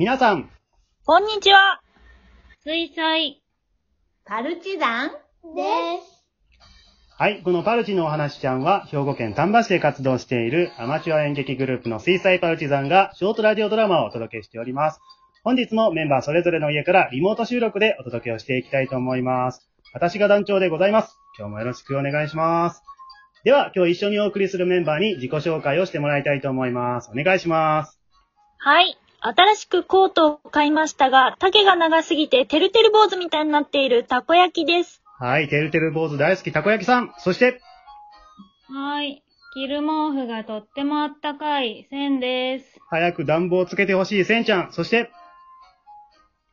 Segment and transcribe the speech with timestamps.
[0.00, 0.48] 皆さん、
[1.04, 1.82] こんにちは。
[2.64, 3.42] 水彩。
[4.24, 5.10] パルチザン
[5.54, 5.62] で
[6.00, 6.24] す。
[7.18, 15.00] はい、このパルチのお話ちゃんは、兵庫県丹波市で活動しているアマチュア演劇グループの水彩パルチザンが、ショートラジオドラマをお届けしております。
[15.44, 19.68] 本日もメンバーそれぞれの家からリモート収録でお届けをしていきたいと思います。
[19.92, 21.18] 私が団長でございます。
[21.38, 22.82] 今日もよろしくお願いします。
[23.44, 27.10] では、今日一緒にお送りするメンバーに自己紹介をしてもらいたいと思います。
[27.14, 28.00] お願いします。
[28.56, 28.96] はい。
[29.22, 35.02] 新しくコートを買いましたが、丈が長すぎててるてる坊主みたいになっているたこ焼きです。
[35.18, 37.12] はい、てるてる坊主大好きたこ焼きさん。
[37.18, 37.60] そして、
[38.68, 39.22] はい。
[39.52, 42.80] 着る毛布がとってもあったかい、せんです。
[42.88, 44.72] 早く暖房つけてほしいせんちゃん。
[44.72, 45.10] そして、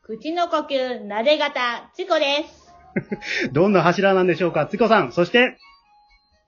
[0.01, 2.73] 口の呼吸、撫で型、チコです。
[3.53, 5.13] どんな柱なんでしょうかつこさん。
[5.13, 5.57] そして、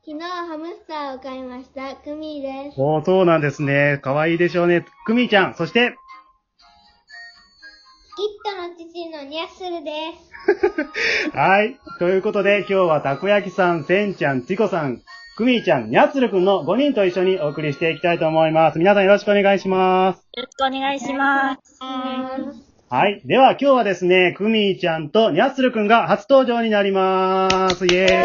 [0.05, 2.81] 昨日ハムスターを買いました、クミです。
[2.81, 3.99] おー、そうなんですね。
[4.01, 4.85] かわいいでしょうね。
[5.05, 5.53] くみちゃん。
[5.53, 5.95] そして、
[8.19, 9.91] キットの父のニャッスルで
[11.31, 11.31] す。
[11.31, 11.79] はい。
[11.99, 15.01] ということで、今日はたこ焼きさん、せんちゃん、ちこさん、
[15.37, 18.77] くみちゃん、にゃっつるくんの5人と一緒にお送りしていきたいと思います。
[18.77, 20.27] 皆さんよろしくお願いします。
[20.35, 21.79] よろしくお願いします。
[22.89, 23.21] はい。
[23.23, 27.85] では今日はですね、くみちゃんとにゃっつるくんが初登場になります。
[27.85, 28.15] イェーイ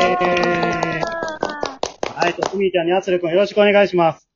[2.17, 2.34] はい。
[2.34, 4.33] とくみちゃん、にゃっつるくんよろしくお願いします。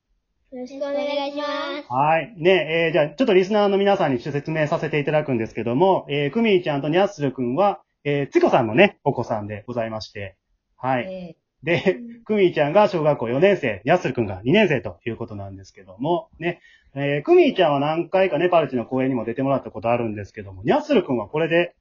[0.50, 1.44] よろしくお願いしま
[1.82, 1.92] す。
[1.92, 2.34] はい。
[2.38, 10.36] ね、えー、じゃあ、ちょっとリスナーの皆さんに説明させていただくんですけども、えー、くみーちゃんとにゃっするくんは、えー、つこさんのね、お子さんでございまして、
[10.76, 11.04] はい。
[11.04, 16.60] えで、くみーちゃんが小学校4年生、にゃっするくんが2年生ということなんですけども、ね、
[16.94, 21.74] えー、くみーちゃんは何回かね、パルチの公演にも出てもらったことあるんですけども、にゃっするくんはこれで、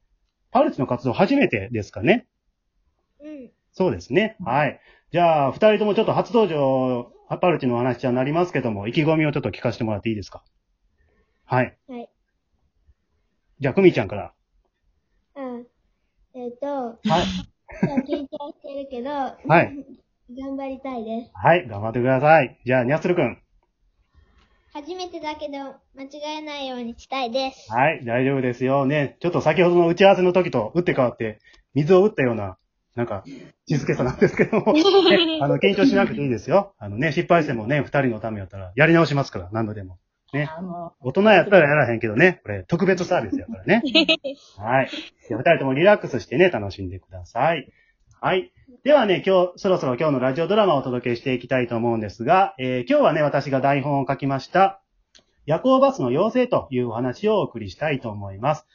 [0.50, 2.26] パルチの活動初めてですかね
[3.20, 3.50] うん。
[3.78, 4.34] そうですね。
[4.44, 4.80] はい。
[5.12, 10.42] じゃあ、二人ともちょっと初登場、パルチのお話じゃなりますけども、意気込みをちょっと聞かせてもらっていいですか？
[11.44, 11.78] はい。
[11.88, 12.10] はい。
[13.60, 14.34] じゃあ、くみちゃんから。
[15.36, 15.66] うん。
[16.34, 16.98] えっ、と、はい。
[18.04, 19.10] 緊張してるけど、
[19.46, 19.86] はい。
[20.36, 21.30] 頑張りたいです。
[21.34, 22.58] はい、頑張ってください。
[22.66, 23.40] じゃあ、にゃっつるくん。
[24.72, 27.72] 初めてだけど、間違えないようにしたいです。
[27.72, 28.86] はい、大丈夫ですよ。
[28.86, 31.38] ね、ちょっと先ほどの打ち合わせの時と打って変わって、
[31.74, 32.58] 水を打ったような、
[32.94, 33.24] なんか、
[33.66, 36.74] 静けさなんですけども、 ね、あの、緊張しなくていいですよ。
[36.78, 39.98] あのね、失敗してもね、二人のためやったら、やり直しますから、何度でも。
[40.32, 40.50] ね。
[41.00, 43.82] 大人やったらやらへんけどね、これ、特別サービスやからね。
[44.58, 44.90] はい。
[45.28, 47.70] で二人ともリラックスしてね、楽しんでください。
[48.20, 48.52] はい。
[48.84, 54.80] ではね、今日、そろそろ今日のラジオドラマをお届けしていきたいと思うんですが、えー今日はね、私が台本を書きました、
[55.46, 58.66] 夜行バスの妖精というお話をお送りしたいと思います。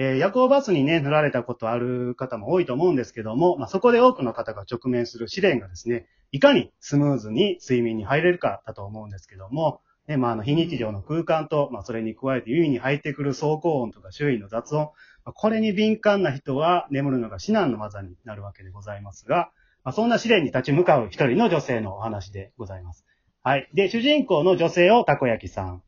[0.00, 14.92] えー夜行バスにね、乗られたことある方も多いと思うんですけども、まあ、そこで多くの方が直面する試練がですね、いかにスムーズに睡眠に入れるかだと思うんですけども、ね、まあ、あの、非日常の空間と、まあ、それに加えて耳に入ってくる走行音とか周囲の雑音、
[15.24, 19.50] まあこれに敏感な人は眠るのが至難の技になるわけでございますが、
[19.82, 23.04] まあ、そんな試練に立ち向かう一人の女性のお話でございます。
[23.42, 23.68] はい。
[23.74, 25.82] で、主人公の女性をたこ焼きさん。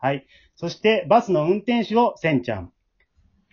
[0.00, 0.28] はい。
[0.54, 2.72] そして、バスの運転手をせんちゃん。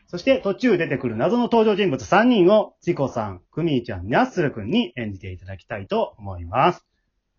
[0.08, 6.86] そして、途中出てくる謎の登場人物3人を、チコさん、クミーちゃん、ニャッスルくんに演じていただきたいと思います。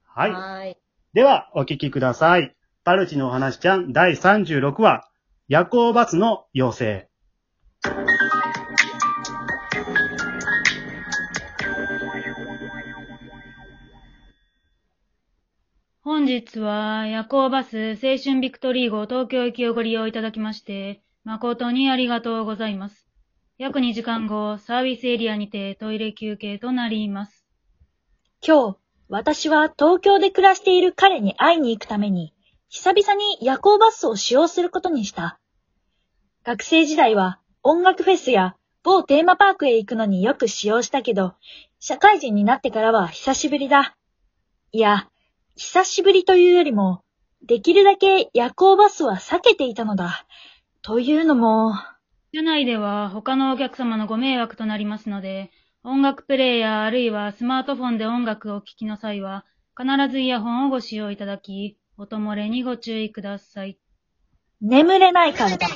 [0.04, 0.32] はい。
[0.32, 0.76] はい。
[1.12, 2.56] では、お聞きください。
[2.84, 5.08] パルチのお話ちゃん第36話、
[5.48, 7.08] 夜行バスの妖精。
[16.00, 23.08] 本日は夜行バス青春ビクトリー号東京行きをご利用いただきまして、誠にありがとうございます。
[23.58, 27.44] 約2時間後、サービスエリアにてトイレ休憩となります。
[28.46, 28.78] 今日、
[29.08, 32.32] 私は東京で暮らしている彼に会いに行くために、
[32.68, 35.40] 久々に夜行バスを使用することにした。
[36.44, 38.54] 学生時代は音楽フェスや
[38.84, 41.34] 某テーマパークへ行くのによく使用したけど、
[41.80, 43.96] 社会人になってからは久しぶりだ。
[44.70, 45.08] いや、
[45.56, 47.02] 久しぶりというよりも、
[47.42, 50.24] できるだけ夜行バスは避けていたのだ。
[50.86, 51.74] というのも、
[52.32, 55.50] 車内では他のお客様のご迷惑となりますので、
[55.82, 59.44] 音楽プレイヤーあるいはスマートフォンで音楽を聴きの際は、
[59.76, 63.80] 必ずイヤホンをご使用いただき、音漏れにご注意ください。
[64.60, 65.66] 眠れないからだ。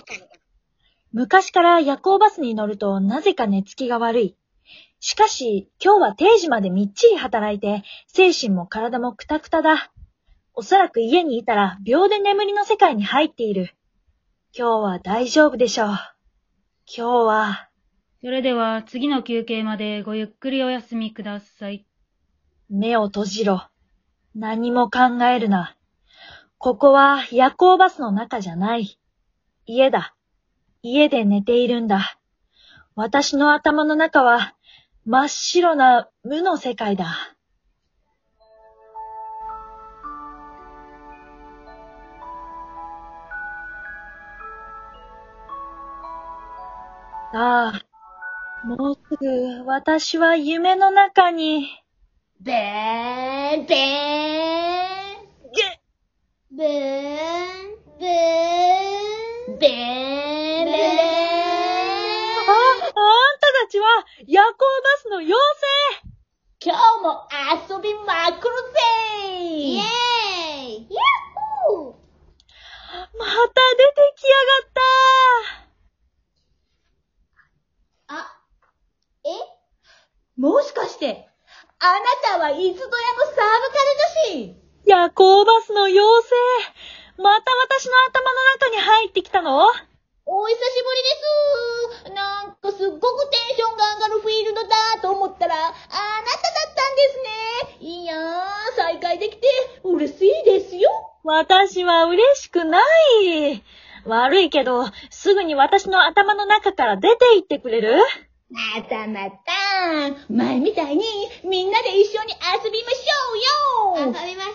[1.12, 4.36] 昔から夜行バスに乗るとなぜか寝つきが悪い。
[5.00, 9.90] しかし、今日は定時までみっちり働いて、精神も体もクタクタだ。
[10.54, 13.74] おそらく家にいたら秒で眠りの世界に入っている。
[14.52, 15.88] 今日は大丈夫でしょう。
[15.88, 16.04] 今
[16.86, 17.68] 日は、
[18.20, 21.86] それでは次の休憩までごゆっくりお休みください。
[22.68, 23.62] 目を閉じろ。
[24.34, 25.76] 何も考えるな。
[26.58, 28.98] ここは夜行バスの中じゃない。
[29.66, 30.16] 家だ。
[30.82, 32.18] 家で寝ているんだ。
[32.96, 34.56] 私の頭の中は
[35.06, 37.36] 真っ白な無の世界だ。
[47.32, 47.72] さあ、
[48.64, 51.68] もうすぐ私は夢の中に、
[52.40, 55.30] べーん、べーん。
[55.52, 55.80] げ、
[56.50, 56.68] ブーン、
[58.00, 58.08] ブー
[59.54, 60.68] ン、べーん、べーん。
[62.48, 62.90] あ、あん
[63.38, 63.86] たたちは
[64.26, 64.56] 夜行バ
[65.00, 65.36] スの妖
[66.62, 67.28] 今日も
[67.76, 68.80] 遊びまくるぜ。
[69.38, 69.82] イエー
[70.66, 71.04] イヤッ
[71.68, 71.98] ホー精
[73.18, 73.34] また
[73.78, 74.80] 出てきやがった
[78.12, 78.26] あ、
[79.24, 79.28] え
[80.40, 81.28] もしかして、
[81.80, 82.00] あな
[82.38, 82.88] たは伊豆戸屋のサー
[83.36, 83.76] ブカ
[84.32, 84.56] ル女子？
[84.86, 89.66] 夜行バスの妖精また私の頭の中に入ってきたの？
[90.24, 92.14] お久しぶりです。
[92.14, 94.68] なんかすっごくテンションが上がるフィールドだ
[95.02, 97.86] と思ったら、あなただったんですね。
[97.86, 99.46] いやー、再会できて
[99.84, 100.88] 嬉しいですよ。
[101.22, 103.62] 私は嬉しくない。
[104.06, 107.98] 悪いけど、すぐに私の頭の中から出て行ってくれる？
[108.50, 109.38] またまた、
[110.28, 111.04] 前みたいに
[111.44, 114.50] みんなで一緒に遊びましょうよ遊びましょ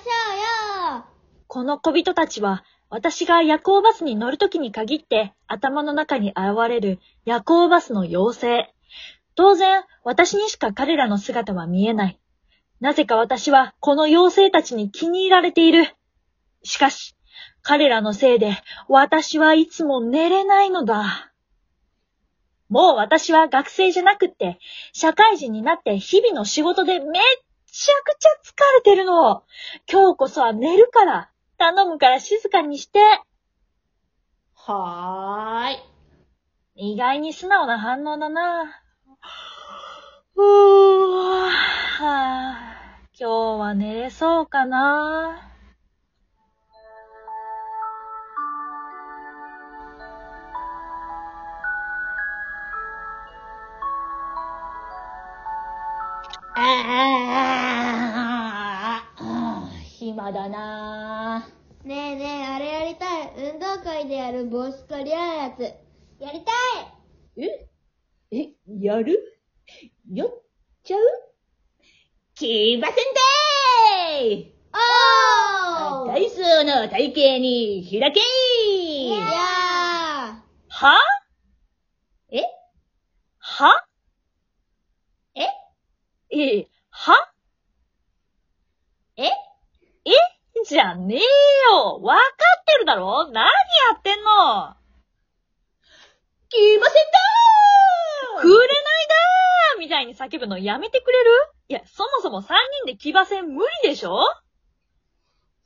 [0.95, 1.05] うよ
[1.47, 6.37] この小人たちは、私が夜行バスに乗るときに限って頭の中に現
[6.67, 8.73] れる夜行バスの妖精。
[9.35, 12.19] 当然、私にしか彼らの姿は見えない。
[12.81, 15.95] なぜか私はこの妖精たちに気に入られている。
[16.63, 17.15] しかし、
[17.61, 18.57] 彼らのせいで
[18.89, 21.31] 私はいつも寝れないのだ。
[22.69, 24.59] もう私は学生じゃなくって、
[24.93, 27.21] 社会人になって日々の仕事でめっ
[27.67, 29.43] ちゃくちゃ疲れてるの。
[29.91, 31.29] 今日こそは寝るから。
[31.57, 32.99] 頼むから静かにして。
[34.55, 36.93] はーい。
[36.93, 38.81] 意外に素直な反応だな。
[40.35, 41.49] うーは
[42.01, 45.54] あ、今日は寝れそうかな。
[59.83, 61.47] 暇だな。
[61.83, 63.33] ねえねえ、あれやりたい。
[63.53, 65.61] 運動会でやる帽子取り合うやつ。
[66.19, 66.51] やりた
[67.41, 67.43] い。
[67.43, 67.67] え？
[68.31, 68.49] え、
[68.79, 69.39] やる？
[70.11, 70.29] やっ
[70.83, 70.99] ちゃう？
[72.35, 74.77] 来ませんでー
[75.93, 76.11] おー！
[76.13, 79.21] 体操の体型に開けいやー！
[80.69, 80.97] は？
[82.31, 82.41] え？
[83.37, 83.69] は？
[83.69, 83.84] え
[86.41, 87.15] え、は？
[89.17, 89.23] え？
[89.25, 89.31] え？
[90.67, 91.19] じゃねえ
[91.71, 91.99] よ。
[92.01, 93.29] わかってるだろ？
[93.31, 93.51] 何や
[93.97, 94.75] ってんの？
[96.49, 97.05] 来ません
[98.41, 99.79] くれないだー！
[99.79, 101.31] みたいに叫ぶのやめてくれる？
[101.69, 102.53] いや、そもそも3
[102.83, 104.19] 人で騎馬戦無理でしょ？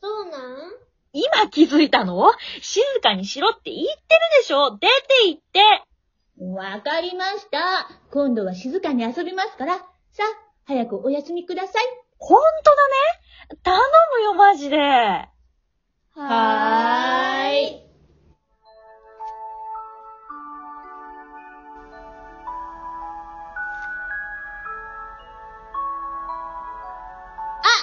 [0.01, 0.71] そうなん？
[1.11, 2.31] 今気づいたの？
[2.61, 3.97] 静かにしろって言ってる
[4.41, 4.77] でしょ？
[4.77, 5.59] 出て行って。
[6.41, 7.89] わかりました。
[8.11, 11.83] 今度は静かに遊びますから、さあ、早くお休みください。
[12.19, 12.69] ほんと
[13.49, 13.63] だね。
[13.63, 14.77] 頼むよ、マジで。
[14.77, 17.81] はーい。
[27.63, 27.73] あ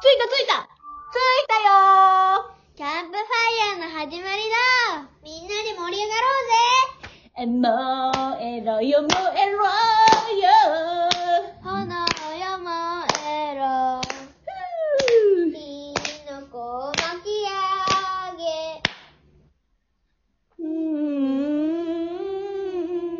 [0.00, 0.62] 着いた着いた。
[0.62, 2.54] 着いたよ。
[2.76, 3.26] キャンプファ
[3.74, 4.42] イヤーの始まり
[4.94, 5.08] だ。
[5.24, 7.08] みんなで盛り上がろうぜ。
[7.38, 9.62] ー燃えろよ燃えろ
[10.34, 10.50] よ
[11.62, 12.68] 炎よ燃
[13.24, 13.62] えろ
[14.02, 14.50] ふ
[15.46, 15.56] う火
[16.28, 17.54] の粉を巻き上
[18.36, 18.44] げ
[20.58, 20.66] うー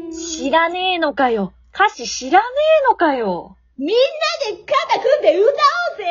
[0.08, 0.12] ん
[0.48, 1.52] 知らねえのかよ。
[1.74, 2.46] 歌詞知らね
[2.86, 3.58] えのかよ。
[3.76, 5.50] みんなで肩組んで歌おう
[5.98, 6.04] ぜ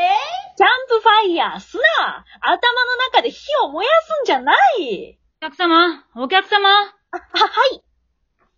[0.56, 7.82] キャンプファイヤーすな頭の中で火を燃やすんじゃないお客様、お客様、あ、は、はい。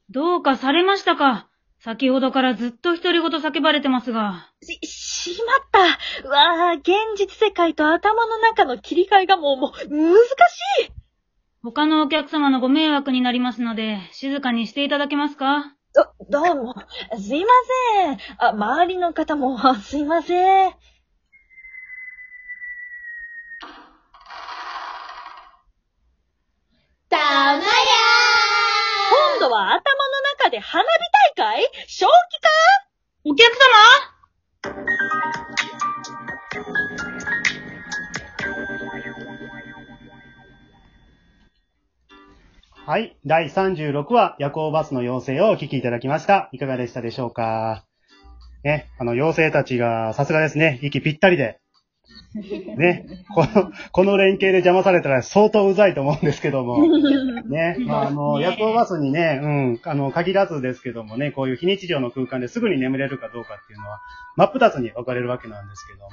[0.09, 1.48] どうかされましたか？
[1.81, 4.50] 先ほどからずっと独り言叫ばれてますが。
[4.62, 6.27] し、しまった。
[6.27, 10.91] うわぁ、現実世界と頭の中の切り替えがもう、もう、難しい。
[11.62, 15.75] 他のお客様のご迷惑になりますので、静かにしていただけますか？
[15.94, 16.74] ど、どうも。
[17.18, 17.51] すいま
[17.98, 18.18] せん。
[18.38, 20.74] あ、周りの方も、 すいません。
[27.10, 27.24] たま
[27.56, 27.60] や
[29.39, 30.88] 今度は頭の中で花火
[31.38, 31.63] 大会？
[31.88, 32.50] 正気か？
[33.25, 34.09] お客様？
[42.89, 43.15] はい。
[43.24, 46.50] 第36話、夜行バスの要請をお聞きいただきました。
[46.53, 47.86] いかがでしたでしょうか？
[48.63, 51.60] ね、あの、妖精たちが、さすがですね、息ぴったりで、
[52.77, 53.05] ね、
[53.36, 56.79] この、この連携で邪魔されたら相当うざいと思うんですけども、
[57.48, 64.00] ね、まあ、あの、夜行バスにね、うん、あの、限らずですけどもね、こういう非日常の空間ですぐに眠れるかどうかっていうのは、
[64.36, 66.10] 真っ二つに分かれるわけなんですけども、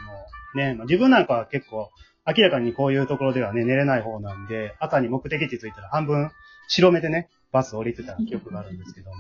[0.62, 1.88] ね、まあ、自分なんかは結構、
[2.26, 6.30] 明らかにこういうところではね、寝れない方なんで、朝に目的地着いたら半分
[6.68, 9.16] 白目でね、バス降りてた記憶があるんですけども。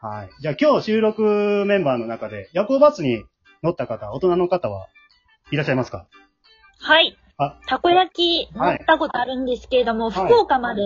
[0.00, 0.30] はい。
[0.40, 3.24] じゃあ今日収録メンバーの中で、夜行バスに
[3.62, 4.88] 乗った方、大人の方は
[5.50, 6.06] いらっしゃいますか？
[6.80, 7.16] はい。
[7.38, 10.82] あ、たこ焼き乗ったことあるんですけれども、はい福岡まで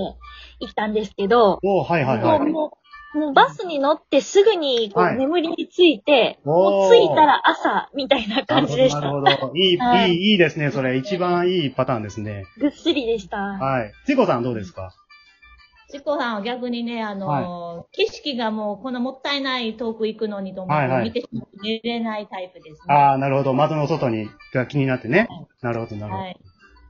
[0.60, 2.40] 行ったんですけど、おーはいはいはい。
[2.40, 2.78] も
[3.14, 9.00] う、もうバスに乗ってすぐにこう、はい眠りについて、おーもう着いたら朝みたいな感じでした。
[9.00, 9.22] なるほど。
[9.22, 10.70] なるほどいい、 はいいい、いいですね。
[10.70, 12.44] それ、一番いいパターンですね。
[12.58, 13.38] ぐっすりでした。
[13.38, 13.92] はい。
[14.06, 14.92] ちこさんどうですか？
[15.90, 22.94] チコさんは逆にね、あの、景色がもう、このもったいない遠く行くのにと思って、はいはい見てしまって寝れないタイプですね。
[22.94, 23.54] ああ、なるほど。
[23.54, 25.28] 窓の外に、が気になってね。
[25.62, 26.40] なるほど、なるほどはい。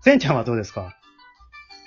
[0.00, 0.96] せんちゃんはどうですか？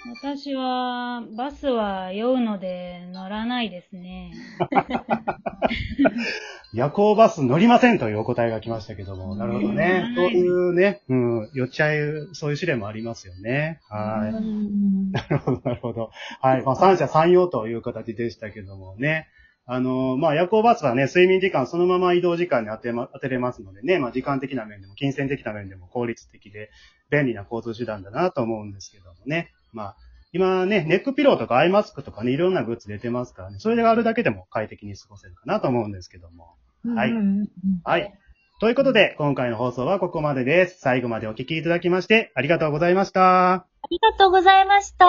[0.05, 4.31] 私は、バスは酔うので乗らないですね。
[6.73, 9.35] 夜行バス乗りませんというお答えが来ましたけども。
[9.35, 10.05] なるほどね。
[10.09, 13.81] うんそういうね、うん、酔っちゃう、そういう試練もありますよね。
[13.89, 14.29] はい。
[14.29, 16.11] うんなるほど、なるほど。
[16.41, 16.63] はい。
[16.63, 19.27] まあ、三者三様という形でしたけどもね。
[19.65, 26.71] あの、まあ、夜行バスはね、睡眠時間そのまま移動時間に当てま、当てれますのでね、まあ、時間的な面でも、金銭的な面でも効率的で、
[27.11, 29.51] 便利な交通手段だなと思うんですけどもね。
[29.73, 29.95] まあ、
[30.31, 36.55] 今ね、ネックピローとかアイマスクとかね、いろんなグッズ出てますからね、それがあるだけでも快適に過ごせるかなと思うんですけども。
[36.95, 37.47] はいうん
[37.83, 38.13] はい。
[38.59, 40.79] ということで、今回の放送はここまでです。
[40.79, 43.53] 最後までお聞きいただきまして、ありがとうございました。
[43.53, 45.07] ありがとうございました。